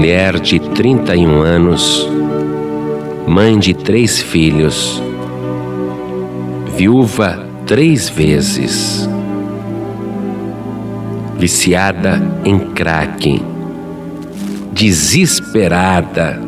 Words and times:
mulher 0.00 0.40
de 0.40 0.58
31 0.58 1.42
anos, 1.42 2.08
mãe 3.28 3.58
de 3.58 3.74
três 3.74 4.18
filhos, 4.18 5.00
viúva 6.74 7.46
três 7.66 8.08
vezes, 8.08 9.06
viciada 11.36 12.18
em 12.46 12.58
crack, 12.58 13.42
desesperada, 14.72 16.40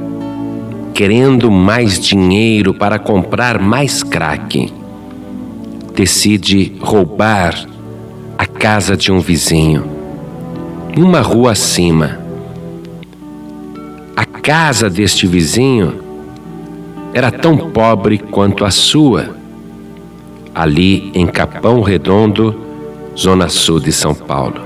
querendo 0.95 1.51
mais 1.51 2.01
dinheiro 2.01 2.73
para 2.73 2.99
comprar 2.99 3.59
mais 3.59 4.03
crack, 4.03 4.73
decide 5.95 6.73
roubar 6.81 7.67
a 8.39 8.47
casa 8.47 8.97
de 8.97 9.13
um 9.13 9.21
vizinho, 9.21 9.85
uma 10.97 11.21
rua 11.21 11.53
acima. 11.53 12.22
Casa 14.43 14.91
deste 14.91 15.25
vizinho 15.25 16.03
era 17.15 17.31
tão 17.31 17.57
pobre 17.71 18.19
quanto 18.19 18.65
a 18.65 18.73
sua, 18.73 19.37
ali 20.53 21.13
em 21.15 21.29
Capão 21.29 21.81
Redondo, 21.81 22.61
zona 23.17 23.49
sul 23.49 23.79
de 23.79 23.93
São 23.93 24.13
Paulo. 24.13 24.61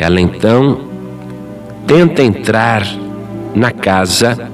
Ela 0.00 0.20
então 0.20 0.80
tenta 1.86 2.20
entrar 2.20 2.82
na 3.54 3.70
casa 3.70 4.50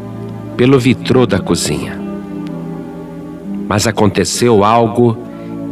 pelo 0.59 0.79
vitrô 0.79 1.25
da 1.25 1.39
cozinha. 1.39 1.99
Mas 3.67 3.87
aconteceu 3.87 4.63
algo 4.63 5.17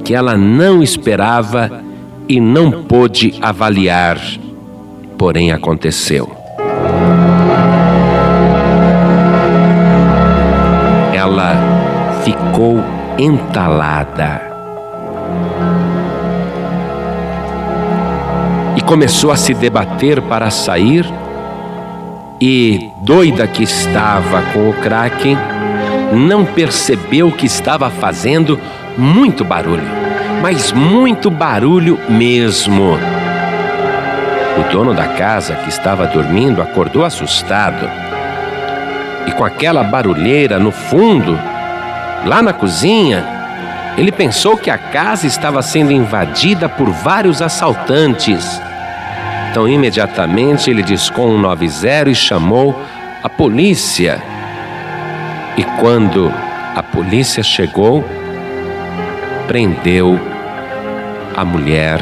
que 0.02 0.14
ela 0.14 0.34
não 0.34 0.82
esperava 0.82 1.82
e 2.26 2.40
não 2.40 2.84
pôde 2.84 3.34
avaliar, 3.42 4.18
porém 5.18 5.52
aconteceu. 5.52 6.41
Ficou 12.62 12.80
entalada. 13.18 14.40
E 18.76 18.80
começou 18.82 19.32
a 19.32 19.36
se 19.36 19.52
debater 19.52 20.22
para 20.22 20.48
sair 20.50 21.04
e, 22.40 22.92
doida 22.98 23.46
que 23.48 23.64
estava 23.64 24.42
com 24.52 24.70
o 24.70 24.74
Kraken, 24.74 25.36
não 26.12 26.44
percebeu 26.44 27.32
que 27.32 27.46
estava 27.46 27.90
fazendo 27.90 28.58
muito 28.96 29.44
barulho, 29.44 29.84
mas 30.40 30.72
muito 30.72 31.30
barulho 31.30 31.98
mesmo. 32.08 32.96
O 34.58 34.72
dono 34.72 34.94
da 34.94 35.08
casa, 35.08 35.54
que 35.56 35.68
estava 35.68 36.06
dormindo, 36.06 36.62
acordou 36.62 37.04
assustado. 37.04 37.88
E 39.26 39.32
com 39.32 39.44
aquela 39.44 39.82
barulheira 39.82 40.58
no 40.58 40.70
fundo, 40.70 41.38
lá 42.24 42.42
na 42.42 42.52
cozinha, 42.52 43.24
ele 43.96 44.10
pensou 44.10 44.56
que 44.56 44.70
a 44.70 44.78
casa 44.78 45.26
estava 45.26 45.62
sendo 45.62 45.92
invadida 45.92 46.68
por 46.68 46.90
vários 46.90 47.42
assaltantes. 47.42 48.60
Então, 49.50 49.68
imediatamente, 49.68 50.70
ele 50.70 50.82
discou 50.82 51.28
um 51.28 51.38
90 51.38 52.08
e 52.10 52.14
chamou 52.14 52.74
a 53.22 53.28
polícia. 53.28 54.22
E 55.56 55.62
quando 55.78 56.32
a 56.74 56.82
polícia 56.82 57.42
chegou, 57.42 58.02
prendeu 59.46 60.18
a 61.36 61.44
mulher 61.44 62.00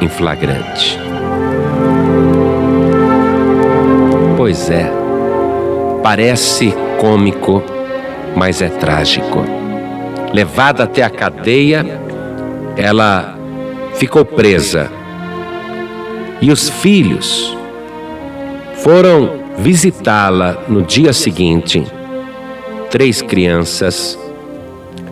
em 0.00 0.08
flagrante. 0.08 0.98
Pois 4.36 4.68
é, 4.70 4.90
parece 6.02 6.74
cômico, 7.00 7.62
mas 8.36 8.62
é 8.62 8.68
trágico. 8.68 9.44
Levada 10.32 10.84
até 10.84 11.02
a 11.02 11.10
cadeia, 11.10 11.84
ela 12.76 13.36
ficou 13.94 14.24
presa 14.24 14.90
e 16.40 16.52
os 16.52 16.68
filhos 16.68 17.56
foram 18.76 19.30
visitá-la 19.58 20.64
no 20.68 20.82
dia 20.82 21.12
seguinte. 21.12 21.84
Três 22.90 23.20
crianças, 23.20 24.18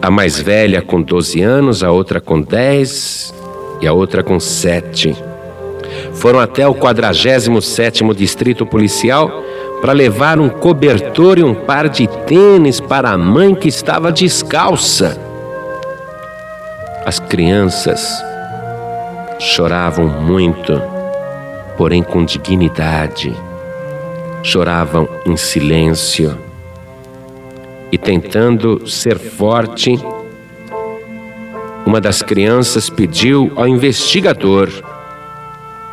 a 0.00 0.10
mais 0.10 0.40
velha 0.40 0.80
com 0.80 1.02
12 1.02 1.42
anos, 1.42 1.82
a 1.82 1.90
outra 1.90 2.20
com 2.20 2.40
10 2.40 3.34
e 3.80 3.86
a 3.86 3.92
outra 3.92 4.22
com 4.22 4.38
7. 4.38 5.16
Foram 6.12 6.38
até 6.38 6.66
o 6.66 6.74
47º 6.74 8.14
Distrito 8.14 8.64
Policial 8.64 9.42
para 9.80 9.92
levar 9.92 10.38
um 10.38 10.48
cobertor 10.48 11.38
e 11.38 11.44
um 11.44 11.54
par 11.54 11.88
de 11.88 12.06
tênis 12.26 12.80
para 12.80 13.10
a 13.10 13.18
mãe 13.18 13.54
que 13.54 13.68
estava 13.68 14.10
descalça. 14.10 15.20
As 17.04 17.18
crianças 17.18 18.08
choravam 19.38 20.08
muito 20.08 20.96
porém 21.76 22.02
com 22.02 22.24
dignidade. 22.24 23.34
Choravam 24.42 25.08
em 25.24 25.36
silêncio 25.36 26.36
e, 27.90 27.98
tentando 27.98 28.86
ser 28.88 29.18
forte, 29.18 29.98
uma 31.84 32.00
das 32.00 32.22
crianças 32.22 32.90
pediu 32.90 33.52
ao 33.56 33.68
investigador 33.68 34.68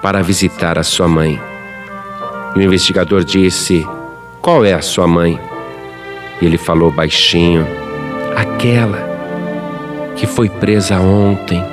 para 0.02 0.22
visitar 0.22 0.78
a 0.78 0.84
sua 0.84 1.08
mãe. 1.08 1.40
E 2.56 2.60
o 2.60 2.64
investigador 2.64 3.24
disse: 3.24 3.86
Qual 4.42 4.64
é 4.64 4.74
a 4.74 4.82
sua 4.82 5.08
mãe? 5.08 5.40
E 6.42 6.46
ele 6.46 6.58
falou 6.58 6.92
baixinho: 6.92 7.66
Aquela 8.36 9.14
que 10.16 10.28
foi 10.28 10.50
presa 10.50 11.00
ontem, 11.00 11.64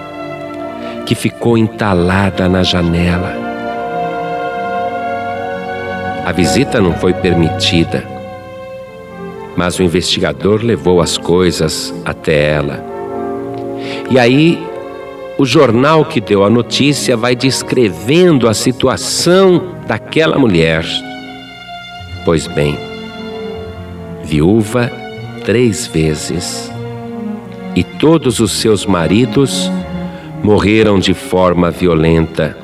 que 1.04 1.14
ficou 1.14 1.58
entalada 1.58 2.48
na 2.48 2.62
janela. 2.62 3.34
A 6.24 6.32
visita 6.32 6.80
não 6.80 6.94
foi 6.94 7.12
permitida, 7.12 8.04
mas 9.56 9.78
o 9.78 9.82
investigador 9.82 10.62
levou 10.62 11.00
as 11.00 11.18
coisas 11.18 11.92
até 12.04 12.52
ela. 12.52 12.84
E 14.10 14.18
aí, 14.18 14.69
o 15.40 15.46
jornal 15.46 16.04
que 16.04 16.20
deu 16.20 16.44
a 16.44 16.50
notícia 16.50 17.16
vai 17.16 17.34
descrevendo 17.34 18.46
a 18.46 18.52
situação 18.52 19.74
daquela 19.86 20.38
mulher. 20.38 20.84
Pois 22.26 22.46
bem, 22.46 22.76
viúva 24.22 24.92
três 25.42 25.86
vezes, 25.86 26.70
e 27.74 27.82
todos 27.82 28.38
os 28.38 28.52
seus 28.52 28.84
maridos 28.84 29.70
morreram 30.42 30.98
de 30.98 31.14
forma 31.14 31.70
violenta 31.70 32.54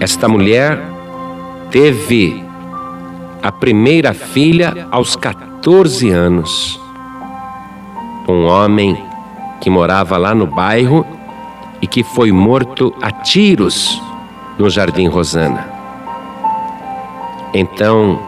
Esta 0.00 0.28
mulher 0.28 0.78
teve 1.70 2.44
a 3.40 3.52
primeira 3.52 4.12
filha 4.12 4.86
aos 4.90 5.14
14 5.16 6.10
anos. 6.10 6.78
Um 8.28 8.44
homem 8.44 9.13
que 9.64 9.70
morava 9.70 10.18
lá 10.18 10.34
no 10.34 10.46
bairro 10.46 11.06
e 11.80 11.86
que 11.86 12.02
foi 12.02 12.30
morto 12.30 12.94
a 13.00 13.10
tiros 13.10 13.98
no 14.58 14.68
Jardim 14.68 15.08
Rosana. 15.08 15.66
Então, 17.54 18.20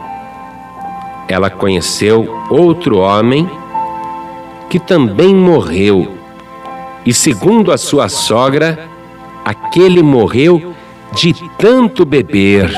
ela 1.27 1.51
conheceu 1.51 2.27
outro 2.49 2.97
homem 2.97 3.47
que 4.67 4.79
também 4.79 5.35
morreu. 5.35 6.17
E 7.05 7.13
segundo 7.13 7.71
a 7.71 7.77
sua 7.77 8.09
sogra, 8.09 8.89
aquele 9.45 10.01
morreu 10.01 10.73
de 11.13 11.35
tanto 11.59 12.03
beber. 12.03 12.75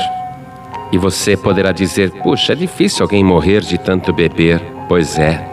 E 0.92 0.98
você 0.98 1.34
poderá 1.34 1.72
dizer: 1.72 2.10
puxa, 2.22 2.52
é 2.52 2.56
difícil 2.56 3.04
alguém 3.04 3.24
morrer 3.24 3.62
de 3.62 3.78
tanto 3.78 4.12
beber. 4.12 4.60
Pois 4.86 5.18
é, 5.18 5.48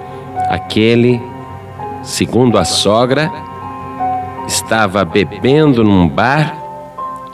aquele, 0.50 1.22
segundo 2.08 2.58
a 2.58 2.64
sogra, 2.64 3.30
estava 4.48 5.04
bebendo 5.04 5.84
num 5.84 6.08
bar 6.08 6.58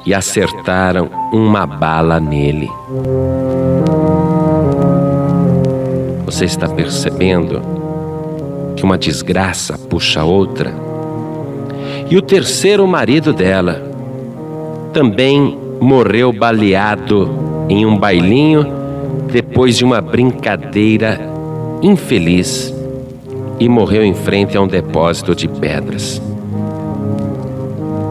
e 0.03 0.15
acertaram 0.15 1.09
uma 1.31 1.67
bala 1.67 2.19
nele. 2.19 2.69
Você 6.25 6.45
está 6.45 6.67
percebendo 6.67 7.61
que 8.75 8.83
uma 8.83 8.97
desgraça 8.97 9.77
puxa 9.77 10.23
outra? 10.23 10.73
E 12.09 12.17
o 12.17 12.21
terceiro 12.21 12.87
marido 12.87 13.31
dela, 13.31 13.79
também 14.91 15.55
morreu 15.79 16.33
baleado 16.33 17.29
em 17.69 17.85
um 17.85 17.95
bailinho 17.95 18.65
depois 19.31 19.77
de 19.77 19.85
uma 19.85 20.01
brincadeira 20.01 21.19
infeliz 21.81 22.72
e 23.63 23.69
morreu 23.69 24.03
em 24.03 24.13
frente 24.13 24.57
a 24.57 24.61
um 24.61 24.67
depósito 24.67 25.33
de 25.33 25.47
pedras. 25.47 26.21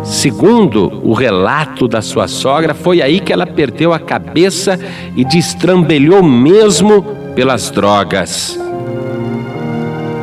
Segundo 0.03 0.91
o 1.05 1.13
relato 1.13 1.87
da 1.87 2.01
sua 2.01 2.27
sogra, 2.27 2.73
foi 2.73 3.03
aí 3.03 3.21
que 3.21 3.35
ela 3.35 3.47
perdeu 3.47 3.93
a 3.93 3.99
cabeça 3.99 4.81
e 5.15 5.23
destrambelhou 5.23 6.23
mesmo 6.23 7.03
pelas 7.35 7.71
drogas. 7.71 8.59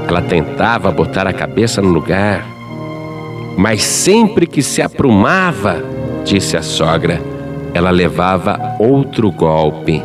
Ela 0.08 0.24
tentava 0.24 0.90
botar 0.90 1.28
a 1.28 1.34
cabeça 1.34 1.80
no 1.80 1.90
lugar, 1.90 2.44
mas 3.56 3.84
sempre 3.84 4.48
que 4.48 4.64
se 4.64 4.82
aprumava, 4.82 5.84
disse 6.26 6.58
a 6.58 6.64
sogra, 6.64 7.22
ela 7.72 7.92
levava 7.92 8.60
outro 8.80 9.32
golpe. 9.32 10.02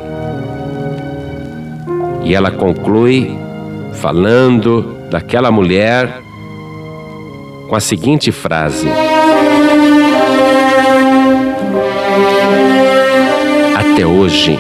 E 2.23 2.35
ela 2.35 2.51
conclui 2.51 3.35
falando 3.95 4.94
daquela 5.15 5.53
mulher 5.53 6.23
com 7.69 7.77
a 7.77 7.79
seguinte 7.79 8.33
frase: 8.33 8.89
Até 13.77 14.05
hoje, 14.05 14.59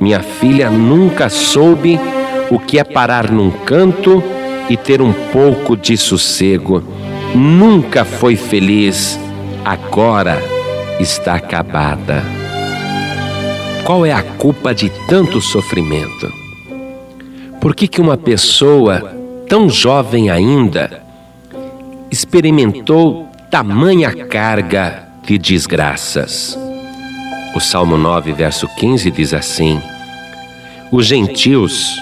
minha 0.00 0.20
filha 0.20 0.70
nunca 0.70 1.28
soube 1.28 2.00
o 2.50 2.58
que 2.58 2.78
é 2.78 2.84
parar 2.84 3.30
num 3.30 3.50
canto 3.50 4.24
e 4.70 4.76
ter 4.78 5.02
um 5.02 5.12
pouco 5.12 5.76
de 5.76 5.98
sossego. 5.98 6.82
Nunca 7.34 8.06
foi 8.06 8.36
feliz, 8.36 9.20
agora 9.62 10.42
está 10.98 11.34
acabada. 11.34 12.24
Qual 13.84 14.06
é 14.06 14.12
a 14.12 14.22
culpa 14.22 14.74
de 14.74 14.90
tanto 15.06 15.42
sofrimento? 15.42 16.32
Por 17.60 17.74
que, 17.74 17.86
que 17.86 18.00
uma 18.00 18.16
pessoa 18.16 19.11
tão 19.52 19.68
jovem 19.68 20.30
ainda 20.30 21.02
experimentou 22.10 23.28
tamanha 23.50 24.10
carga 24.24 25.06
de 25.22 25.36
desgraças? 25.36 26.58
O 27.54 27.60
Salmo 27.60 27.98
9, 27.98 28.32
verso 28.32 28.66
15 28.66 29.10
diz 29.10 29.34
assim: 29.34 29.78
Os 30.90 31.04
gentios 31.04 31.94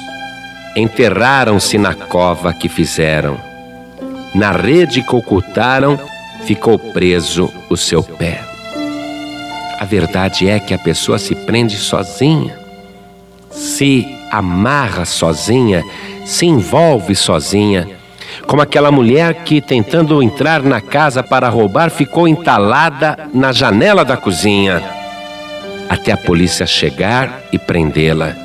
enterraram-se 0.76 1.76
na 1.76 1.92
cova 1.92 2.54
que 2.54 2.68
fizeram, 2.68 3.36
na 4.32 4.52
rede 4.52 5.02
que 5.02 5.16
ocultaram, 5.16 5.98
ficou 6.44 6.78
preso 6.78 7.52
o 7.68 7.76
seu 7.76 8.00
pé. 8.00 8.44
A 9.80 9.84
verdade 9.84 10.48
é 10.48 10.60
que 10.60 10.72
a 10.72 10.78
pessoa 10.78 11.18
se 11.18 11.34
prende 11.34 11.76
sozinha, 11.76 12.56
se 13.50 14.06
amarra 14.30 15.04
sozinha, 15.04 15.82
se 16.30 16.46
envolve 16.46 17.16
sozinha, 17.16 17.88
como 18.46 18.62
aquela 18.62 18.92
mulher 18.92 19.42
que, 19.42 19.60
tentando 19.60 20.22
entrar 20.22 20.62
na 20.62 20.80
casa 20.80 21.24
para 21.24 21.48
roubar, 21.48 21.90
ficou 21.90 22.28
entalada 22.28 23.28
na 23.34 23.50
janela 23.50 24.04
da 24.04 24.16
cozinha, 24.16 24.80
até 25.88 26.12
a 26.12 26.16
polícia 26.16 26.64
chegar 26.66 27.42
e 27.52 27.58
prendê-la. 27.58 28.36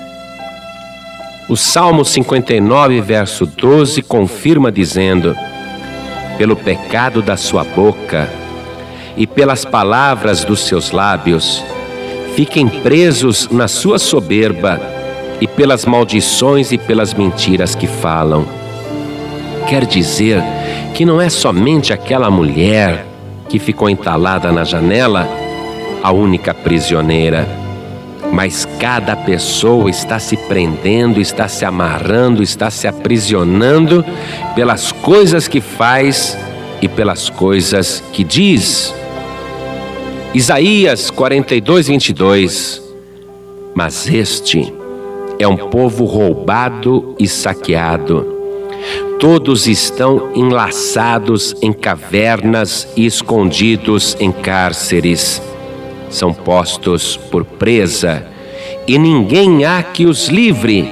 O 1.48 1.56
Salmo 1.56 2.04
59, 2.04 3.02
verso 3.02 3.46
12, 3.46 4.02
confirma 4.02 4.72
dizendo: 4.72 5.38
Pelo 6.40 6.56
pecado 6.56 7.22
da 7.22 7.38
sua 7.38 7.64
boca, 7.64 8.28
e 9.16 9.28
pelas 9.28 9.64
palavras 9.64 10.44
dos 10.44 10.62
seus 10.62 10.90
lábios, 10.90 11.64
fiquem 12.36 12.68
presos 12.68 13.48
na 13.52 13.68
sua 13.68 14.00
soberba 14.00 14.95
e 15.42 15.48
pelas 15.48 15.86
maldições 15.86 16.72
e 16.72 16.78
pelas 16.78 17.14
mentiras 17.14 17.76
que 17.76 17.88
falam. 17.88 18.46
Quer 19.68 19.86
dizer 19.86 20.42
que 20.94 21.06
não 21.06 21.20
é 21.20 21.30
somente 21.30 21.92
aquela 21.92 22.30
mulher 22.30 23.06
que 23.50 23.60
ficou 23.60 23.90
entalada 23.90 24.52
na 24.52 24.64
janela 24.64 25.28
a 26.04 26.12
única 26.12 26.54
prisioneira, 26.54 27.48
mas 28.32 28.68
cada 28.80 29.16
pessoa 29.16 29.90
está 29.90 30.20
se 30.20 30.38
prendendo, 30.38 31.20
está 31.20 31.48
se 31.48 31.66
amarrando, 31.66 32.44
está 32.44 32.70
se 32.70 32.88
aprisionando 32.88 34.06
pelas 34.56 34.92
coisas 34.92 35.48
que 35.48 35.62
faz 35.62 36.38
e 36.82 36.88
pelas 36.88 37.30
coisas 37.30 38.04
que 38.14 38.24
diz. 38.24 38.94
Isaías 40.34 41.10
42, 41.10 41.88
22. 41.88 42.82
Mas 43.74 44.08
este 44.08 44.74
é 45.40 45.48
um 45.48 45.58
povo 45.58 46.06
roubado 46.06 47.16
e 47.20 47.28
saqueado. 47.28 48.34
Todos 49.20 49.68
estão 49.68 50.32
enlaçados 50.36 51.56
em 51.62 51.74
cavernas 51.74 52.88
e 52.96 53.06
escondidos 53.06 54.16
em 54.20 54.32
cárceres. 54.32 55.42
São 56.10 56.34
postos 56.34 57.18
por 57.18 57.44
presa, 57.44 58.26
e 58.88 58.98
ninguém 58.98 59.66
há 59.66 59.82
que 59.82 60.06
os 60.06 60.28
livre, 60.28 60.90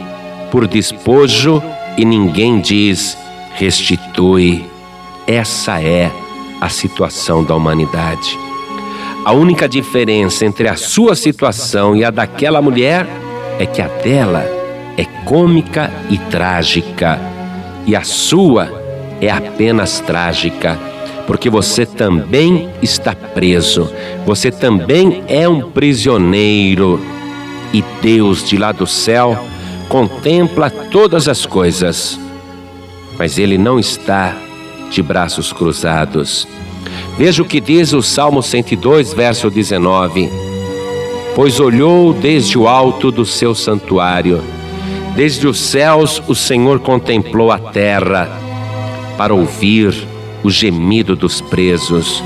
por 0.51 0.67
despojo, 0.67 1.61
e 1.97 2.03
ninguém 2.03 2.59
diz: 2.59 3.17
restitui. 3.55 4.65
Essa 5.27 5.81
é 5.81 6.11
a 6.59 6.67
situação 6.69 7.43
da 7.43 7.55
humanidade. 7.55 8.37
A 9.23 9.31
única 9.31 9.69
diferença 9.69 10.45
entre 10.45 10.67
a 10.67 10.75
sua 10.75 11.15
situação 11.15 11.95
e 11.95 12.03
a 12.03 12.09
daquela 12.09 12.61
mulher 12.61 13.07
é 13.59 13.65
que 13.65 13.81
a 13.81 13.87
dela 13.87 14.43
é 14.97 15.05
cômica 15.25 15.91
e 16.09 16.17
trágica, 16.17 17.19
e 17.85 17.95
a 17.95 18.03
sua 18.03 18.69
é 19.21 19.29
apenas 19.29 19.99
trágica, 19.99 20.77
porque 21.25 21.49
você 21.49 21.85
também 21.85 22.69
está 22.81 23.15
preso, 23.15 23.89
você 24.25 24.51
também 24.51 25.23
é 25.27 25.47
um 25.47 25.71
prisioneiro, 25.71 26.99
e 27.73 27.83
Deus 28.01 28.47
de 28.47 28.57
lá 28.57 28.71
do 28.71 28.85
céu 28.85 29.37
contempla 29.89 30.69
todas 30.69 31.27
as 31.27 31.45
coisas, 31.45 32.19
mas 33.17 33.37
Ele 33.37 33.57
não 33.57 33.79
está 33.79 34.35
de 34.91 35.01
braços 35.01 35.51
cruzados. 35.51 36.47
Veja 37.17 37.41
o 37.41 37.45
que 37.45 37.59
diz 37.59 37.93
o 37.93 38.01
Salmo 38.01 38.41
102, 38.41 39.13
verso 39.13 39.49
19: 39.49 40.29
Pois 41.35 41.59
olhou 41.59 42.13
desde 42.13 42.57
o 42.57 42.67
alto 42.67 43.11
do 43.11 43.25
seu 43.25 43.55
santuário, 43.55 44.43
desde 45.15 45.47
os 45.47 45.59
céus 45.59 46.21
o 46.27 46.35
Senhor 46.35 46.79
contemplou 46.79 47.51
a 47.51 47.57
terra, 47.57 48.29
para 49.17 49.33
ouvir 49.33 49.93
o 50.43 50.51
gemido 50.51 51.15
dos 51.15 51.41
presos, 51.41 52.23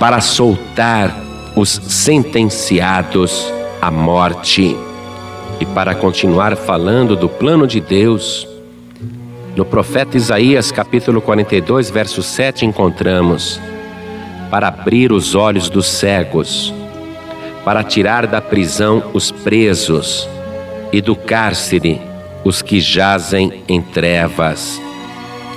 para 0.00 0.20
soltar 0.20 1.16
os 1.54 1.68
sentenciados 1.68 3.52
à 3.80 3.90
morte. 3.90 4.76
E 5.60 5.66
para 5.66 5.94
continuar 5.94 6.56
falando 6.56 7.14
do 7.14 7.28
plano 7.28 7.66
de 7.66 7.80
Deus, 7.80 8.48
no 9.54 9.64
profeta 9.64 10.16
Isaías, 10.16 10.72
capítulo 10.72 11.20
42, 11.20 11.90
verso 11.90 12.22
7, 12.22 12.64
encontramos: 12.64 13.60
para 14.50 14.68
abrir 14.68 15.12
os 15.12 15.34
olhos 15.34 15.68
dos 15.68 15.86
cegos, 15.86 16.74
para 17.64 17.82
tirar 17.82 18.26
da 18.26 18.40
prisão 18.40 19.02
os 19.12 19.30
presos 19.30 20.28
e 20.92 21.00
do 21.00 21.14
cárcere 21.14 22.00
os 22.44 22.62
que 22.62 22.80
jazem 22.80 23.62
em 23.68 23.82
trevas. 23.82 24.80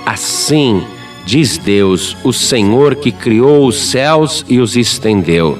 Assim, 0.04 0.82
diz 1.24 1.56
Deus, 1.56 2.16
o 2.22 2.32
Senhor 2.32 2.94
que 2.96 3.10
criou 3.10 3.66
os 3.66 3.76
céus 3.76 4.44
e 4.48 4.58
os 4.58 4.76
estendeu, 4.76 5.58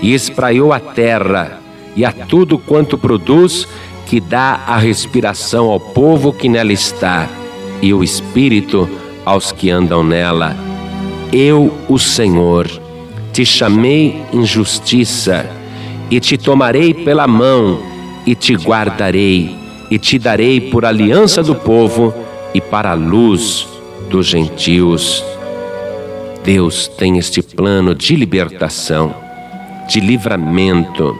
e 0.00 0.14
espraiou 0.14 0.72
a 0.72 0.80
terra 0.80 1.60
e 1.94 2.04
a 2.04 2.12
tudo 2.12 2.58
quanto 2.58 2.96
produz, 2.96 3.68
que 4.06 4.20
dá 4.20 4.60
a 4.66 4.78
respiração 4.78 5.70
ao 5.70 5.80
povo 5.80 6.32
que 6.32 6.48
nela 6.48 6.72
está, 6.72 7.28
e 7.82 7.92
o 7.92 8.02
espírito 8.02 8.88
aos 9.24 9.52
que 9.52 9.70
andam 9.70 10.02
nela 10.02 10.56
eu, 11.32 11.72
o 11.88 11.98
Senhor, 11.98 12.66
te 13.32 13.44
chamei 13.44 14.22
em 14.32 14.44
justiça, 14.44 15.46
e 16.10 16.20
te 16.20 16.36
tomarei 16.36 16.94
pela 16.94 17.26
mão, 17.26 17.80
e 18.26 18.34
te 18.34 18.54
guardarei, 18.54 19.56
e 19.90 19.98
te 19.98 20.18
darei 20.18 20.60
por 20.60 20.84
aliança 20.84 21.42
do 21.42 21.54
povo 21.54 22.14
e 22.54 22.60
para 22.60 22.90
a 22.90 22.94
luz 22.94 23.66
dos 24.10 24.26
gentios. 24.26 25.24
Deus 26.44 26.88
tem 26.88 27.18
este 27.18 27.42
plano 27.42 27.94
de 27.94 28.14
libertação, 28.14 29.14
de 29.88 30.00
livramento, 30.00 31.16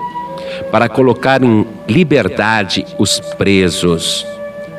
para 0.70 0.88
colocar 0.88 1.42
em 1.42 1.66
liberdade 1.88 2.84
os 2.98 3.20
presos 3.36 4.24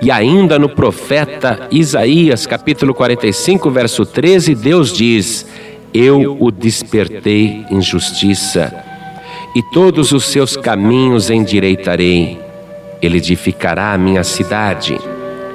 e 0.01 0.11
ainda 0.11 0.59
no 0.59 0.69
profeta 0.69 1.67
Isaías, 1.71 2.45
capítulo 2.45 2.93
45, 2.93 3.69
verso 3.71 4.05
13, 4.05 4.53
Deus 4.53 4.93
diz: 4.93 5.45
Eu 5.93 6.37
o 6.39 6.51
despertei 6.51 7.65
em 7.69 7.81
justiça, 7.81 8.83
e 9.57 9.63
todos 9.63 10.11
os 10.11 10.25
seus 10.25 10.55
caminhos 10.55 11.31
endireitarei. 11.31 12.39
Ele 13.01 13.17
edificará 13.17 13.91
a 13.91 13.97
minha 13.97 14.23
cidade, 14.23 14.99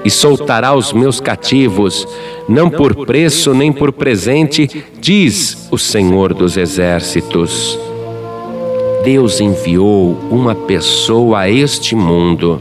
e 0.04 0.11
soltará 0.11 0.75
os 0.75 0.92
meus 0.92 1.21
cativos, 1.21 2.04
não 2.49 2.68
por 2.68 3.06
preço 3.06 3.54
nem 3.54 3.73
por 3.73 3.92
presente, 3.92 4.87
diz 5.00 5.68
o 5.71 5.78
Senhor 5.78 6.35
dos 6.35 6.56
Exércitos. 6.56 7.78
Deus 9.04 9.40
enviou 9.40 10.18
uma 10.28 10.56
pessoa 10.56 11.42
a 11.42 11.49
este 11.49 11.94
mundo 11.94 12.61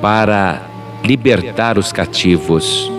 para 0.00 0.62
libertar 1.04 1.76
os 1.76 1.92
cativos. 1.92 2.90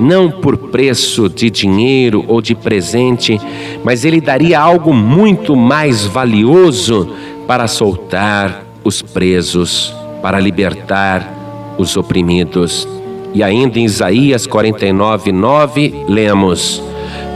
Não 0.00 0.30
por 0.30 0.56
preço 0.56 1.28
de 1.28 1.50
dinheiro 1.50 2.24
ou 2.26 2.40
de 2.40 2.54
presente, 2.54 3.38
mas 3.84 4.04
ele 4.04 4.20
daria 4.20 4.58
algo 4.58 4.94
muito 4.94 5.54
mais 5.54 6.06
valioso 6.06 7.14
para 7.46 7.68
soltar 7.68 8.64
os 8.82 9.02
presos, 9.02 9.94
para 10.22 10.40
libertar 10.40 11.74
os 11.76 11.96
oprimidos. 11.98 12.88
E 13.34 13.42
ainda 13.42 13.78
em 13.78 13.84
Isaías 13.84 14.46
49, 14.46 15.32
9, 15.32 15.94
lemos: 16.08 16.82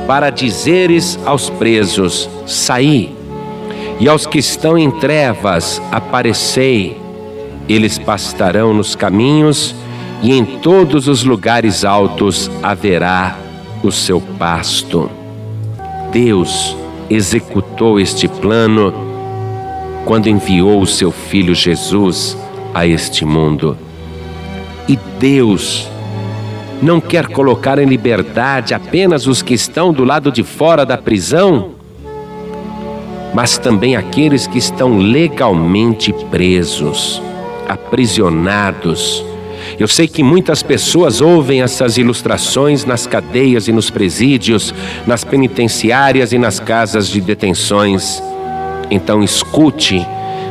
Para 0.07 0.31
dizeres 0.31 1.19
aos 1.25 1.51
presos: 1.51 2.29
Saí, 2.47 3.15
e 4.01 4.09
aos 4.09 4.27
que 4.27 4.39
estão 4.39 4.77
em 4.77 4.91
trevas, 4.91 5.81
aparecei. 5.93 6.97
Eles 7.69 7.99
pastarão 7.99 8.75
nos 8.75 8.95
caminhos, 8.95 9.75
e 10.23 10.33
em 10.33 10.45
todos 10.45 11.09
os 11.09 11.25
lugares 11.25 11.85
altos 11.85 12.51
haverá 12.63 13.37
o 13.83 13.93
seu 13.93 14.21
pasto. 14.39 15.11
Deus 16.11 16.77
executou 17.11 18.01
este 18.01 18.27
plano 18.29 18.95
quando 20.05 20.29
enviou 20.29 20.81
o 20.81 20.87
seu 20.87 21.11
filho 21.11 21.55
Jesus 21.55 22.37
a 22.73 22.87
este 22.87 23.25
mundo. 23.25 23.77
E 24.89 24.97
Deus 25.19 25.89
não 26.83 27.01
quer 27.01 27.29
colocar 27.29 27.79
em 27.79 27.87
liberdade 27.87 28.75
apenas 28.75 29.27
os 29.27 29.43
que 29.43 29.55
estão 29.55 29.93
do 29.93 30.05
lado 30.05 30.31
de 30.31 30.43
fora 30.43 30.85
da 30.85 30.99
prisão, 30.99 31.71
mas 33.33 33.57
também 33.57 33.97
aqueles 33.97 34.47
que 34.47 34.59
estão 34.59 34.99
legalmente 34.99 36.13
presos, 36.31 37.23
aprisionados. 37.69 39.25
Eu 39.79 39.89
sei 39.89 40.07
que 40.07 40.23
muitas 40.23 40.63
pessoas 40.63 41.21
ouvem 41.21 41.63
essas 41.63 41.99
ilustrações 41.99 42.85
nas 42.85 43.07
cadeias 43.07 43.67
e 43.67 43.73
nos 43.73 43.91
presídios, 43.91 44.73
nas 45.07 45.25
penitenciárias 45.25 46.33
e 46.33 46.39
nas 46.39 46.61
casas 46.61 47.09
de 47.09 47.21
detenções. 47.21 48.23
Então 48.91 49.23
escute, 49.23 50.07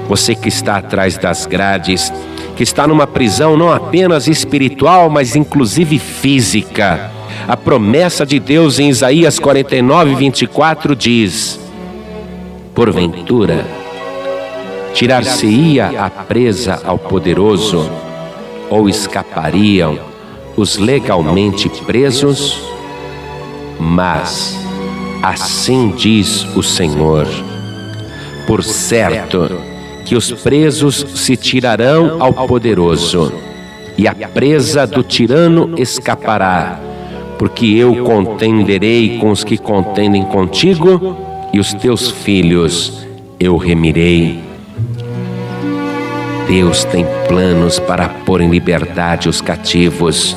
você 0.07 0.35
que 0.35 0.49
está 0.49 0.77
atrás 0.77 1.17
das 1.17 1.45
grades, 1.45 2.11
que 2.55 2.63
está 2.63 2.85
numa 2.85 3.07
prisão 3.07 3.55
não 3.55 3.71
apenas 3.71 4.27
espiritual, 4.27 5.09
mas 5.09 5.35
inclusive 5.35 5.97
física. 5.99 7.11
A 7.47 7.57
promessa 7.57 8.25
de 8.25 8.39
Deus 8.39 8.79
em 8.79 8.89
Isaías 8.89 9.39
49, 9.39 10.15
24 10.15 10.95
diz: 10.95 11.59
Porventura, 12.75 13.65
tirar-se-ia 14.93 15.91
a 15.99 16.09
presa 16.09 16.81
ao 16.85 16.97
poderoso, 16.97 17.89
ou 18.73 18.89
escapariam 18.89 19.99
os 20.57 20.77
legalmente 20.77 21.69
presos? 21.69 22.59
Mas, 23.79 24.57
assim 25.21 25.93
diz 25.95 26.43
o 26.55 26.63
Senhor, 26.63 27.27
por 28.47 28.63
certo, 28.63 29.59
que 30.05 30.15
os 30.15 30.31
presos 30.31 31.05
se 31.13 31.37
tirarão 31.37 32.17
ao 32.19 32.33
poderoso, 32.47 33.31
e 33.95 34.07
a 34.07 34.15
presa 34.15 34.87
do 34.87 35.03
tirano 35.03 35.75
escapará, 35.77 36.79
porque 37.37 37.67
eu 37.67 38.03
contenderei 38.03 39.19
com 39.19 39.29
os 39.29 39.43
que 39.43 39.55
contendem 39.55 40.23
contigo, 40.23 41.15
e 41.53 41.59
os 41.59 41.75
teus 41.75 42.09
filhos 42.09 43.05
eu 43.39 43.55
remirei. 43.55 44.52
Deus 46.47 46.83
tem 46.85 47.05
planos 47.27 47.79
para 47.79 48.09
pôr 48.09 48.41
em 48.41 48.49
liberdade 48.49 49.29
os 49.29 49.41
cativos, 49.41 50.35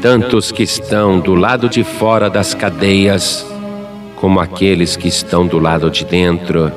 tanto 0.00 0.36
os 0.36 0.50
que 0.50 0.62
estão 0.62 1.20
do 1.20 1.34
lado 1.34 1.68
de 1.68 1.84
fora 1.84 2.30
das 2.30 2.54
cadeias, 2.54 3.46
como 4.16 4.40
aqueles 4.40 4.96
que 4.96 5.08
estão 5.08 5.46
do 5.46 5.58
lado 5.58 5.90
de 5.90 6.04
dentro 6.04 6.72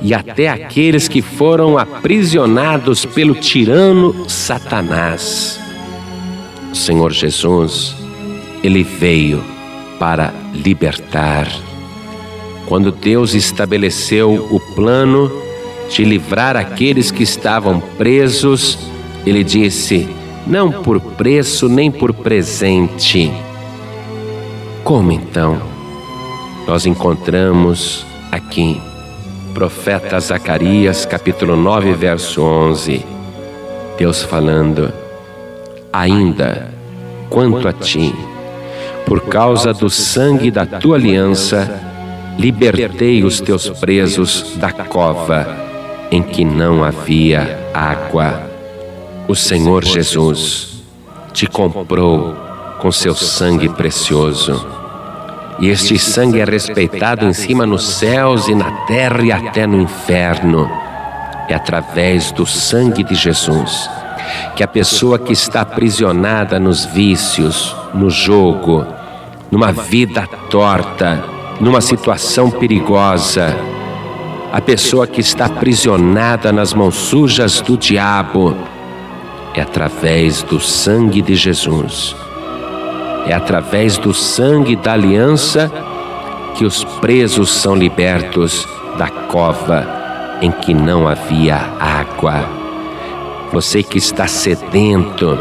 e 0.00 0.14
até 0.14 0.48
aqueles 0.48 1.08
que 1.08 1.22
foram 1.22 1.78
aprisionados 1.78 3.04
pelo 3.04 3.34
tirano 3.34 4.28
Satanás. 4.28 5.58
O 6.70 6.74
Senhor 6.74 7.12
Jesus, 7.12 7.96
ele 8.62 8.82
veio 8.82 9.42
para 9.98 10.32
libertar. 10.52 11.48
Quando 12.66 12.90
Deus 12.90 13.34
estabeleceu 13.34 14.48
o 14.50 14.60
plano 14.74 15.30
de 15.88 16.04
livrar 16.04 16.56
aqueles 16.56 17.10
que 17.10 17.22
estavam 17.22 17.80
presos, 17.80 18.78
ele 19.24 19.42
disse: 19.42 20.08
não 20.46 20.70
por 20.70 21.00
preço 21.00 21.68
nem 21.68 21.90
por 21.90 22.12
presente. 22.12 23.32
Como 24.84 25.10
então? 25.10 25.60
Nós 26.66 26.86
encontramos 26.86 28.06
aqui 28.30 28.80
profeta 29.52 30.20
Zacarias, 30.20 31.04
capítulo 31.04 31.56
9, 31.56 31.94
verso 31.94 32.42
11. 32.42 33.04
Deus 33.98 34.22
falando: 34.22 34.92
Ainda 35.92 36.72
quanto 37.28 37.66
a 37.66 37.72
ti, 37.72 38.14
por 39.04 39.22
causa 39.22 39.72
do 39.72 39.90
sangue 39.90 40.50
da 40.50 40.64
tua 40.64 40.96
aliança, 40.96 41.82
libertei 42.38 43.24
os 43.24 43.40
teus 43.40 43.68
presos 43.68 44.56
da 44.56 44.70
cova 44.70 45.65
em 46.10 46.22
que 46.22 46.44
não 46.44 46.84
havia 46.84 47.70
água. 47.72 48.42
O 49.28 49.34
Senhor 49.34 49.84
Jesus 49.84 50.82
te 51.32 51.46
comprou 51.46 52.34
com 52.78 52.92
seu 52.92 53.14
sangue 53.14 53.68
precioso 53.68 54.76
e 55.58 55.68
este 55.68 55.98
sangue 55.98 56.40
é 56.40 56.44
respeitado 56.44 57.24
em 57.24 57.32
cima 57.32 57.64
nos 57.64 57.94
céus 57.94 58.46
e 58.46 58.54
na 58.54 58.70
terra 58.86 59.22
e 59.22 59.32
até 59.32 59.66
no 59.66 59.80
inferno. 59.80 60.70
É 61.48 61.54
através 61.54 62.30
do 62.30 62.44
sangue 62.44 63.02
de 63.02 63.14
Jesus 63.14 63.88
que 64.54 64.62
a 64.62 64.68
pessoa 64.68 65.18
que 65.18 65.32
está 65.32 65.62
aprisionada 65.62 66.58
nos 66.58 66.84
vícios, 66.84 67.74
no 67.94 68.10
jogo, 68.10 68.84
numa 69.50 69.72
vida 69.72 70.26
torta, 70.50 71.24
numa 71.60 71.80
situação 71.80 72.50
perigosa, 72.50 73.56
a 74.52 74.60
pessoa 74.60 75.06
que 75.06 75.20
está 75.20 75.46
aprisionada 75.46 76.52
nas 76.52 76.72
mãos 76.72 76.94
sujas 76.94 77.60
do 77.60 77.76
diabo, 77.76 78.56
é 79.54 79.60
através 79.60 80.42
do 80.42 80.60
sangue 80.60 81.22
de 81.22 81.34
Jesus 81.34 82.14
é 83.26 83.34
através 83.34 83.98
do 83.98 84.14
sangue 84.14 84.76
da 84.76 84.92
aliança 84.92 85.70
que 86.54 86.64
os 86.64 86.84
presos 86.84 87.50
são 87.50 87.74
libertos 87.74 88.66
da 88.96 89.08
cova 89.08 89.86
em 90.40 90.50
que 90.50 90.72
não 90.72 91.08
havia 91.08 91.56
água. 91.78 92.48
Você 93.52 93.82
que 93.82 93.98
está 93.98 94.26
sedento, 94.26 95.36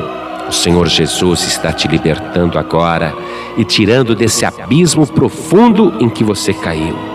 o 0.47 0.51
Senhor 0.51 0.87
Jesus 0.87 1.43
está 1.43 1.71
te 1.71 1.87
libertando 1.87 2.57
agora 2.57 3.13
e 3.55 3.63
tirando 3.63 4.15
desse 4.15 4.45
abismo 4.45 5.05
profundo 5.05 5.93
em 5.99 6.09
que 6.09 6.23
você 6.23 6.53
caiu. 6.53 7.14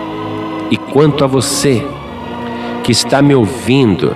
E 0.71 0.77
quanto 0.77 1.25
a 1.25 1.27
você 1.27 1.85
que 2.81 2.93
está 2.93 3.21
me 3.21 3.35
ouvindo, 3.35 4.15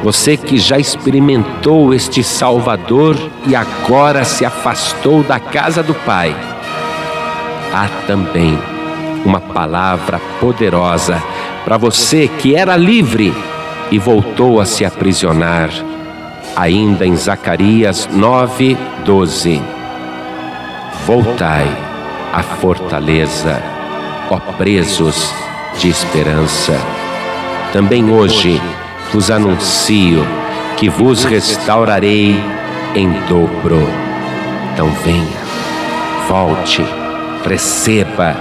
você 0.00 0.36
que 0.36 0.56
já 0.56 0.78
experimentou 0.78 1.92
este 1.92 2.22
Salvador 2.22 3.16
e 3.48 3.56
agora 3.56 4.24
se 4.24 4.44
afastou 4.44 5.24
da 5.24 5.40
casa 5.40 5.82
do 5.82 5.92
Pai, 5.92 6.36
há 7.74 7.88
também 8.06 8.56
uma 9.24 9.40
palavra 9.40 10.20
poderosa 10.38 11.20
para 11.64 11.76
você 11.76 12.28
que 12.28 12.54
era 12.54 12.76
livre 12.76 13.34
e 13.90 13.98
voltou 13.98 14.60
a 14.60 14.64
se 14.64 14.84
aprisionar, 14.84 15.68
ainda 16.54 17.04
em 17.04 17.16
Zacarias 17.16 18.08
9, 18.12 18.76
12. 19.04 19.60
Voltai 21.04 21.66
à 22.32 22.40
fortaleza, 22.40 23.60
ó 24.30 24.38
presos 24.56 25.51
de 25.78 25.88
esperança. 25.88 26.78
Também 27.72 28.10
hoje, 28.10 28.60
vos 29.12 29.30
anuncio 29.30 30.26
que 30.76 30.88
vos 30.88 31.24
restaurarei 31.24 32.42
em 32.94 33.10
dobro. 33.28 33.86
Então 34.72 34.90
venha, 35.04 35.38
volte, 36.28 36.84
receba, 37.46 38.36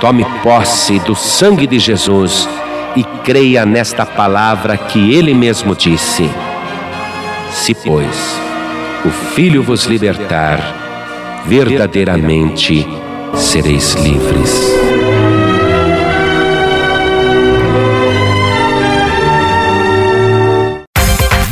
tome 0.00 0.24
posse 0.42 0.98
do 1.00 1.14
sangue 1.14 1.66
de 1.66 1.78
Jesus 1.78 2.48
e 2.96 3.02
creia 3.24 3.64
nesta 3.64 4.04
palavra 4.06 4.76
que 4.76 5.14
ele 5.14 5.34
mesmo 5.34 5.74
disse. 5.74 6.30
Se, 7.50 7.74
pois, 7.74 8.40
o 9.04 9.10
Filho 9.10 9.62
vos 9.62 9.84
libertar, 9.84 10.60
verdadeiramente 11.46 12.86
sereis 13.34 13.94
livres. 13.94 14.93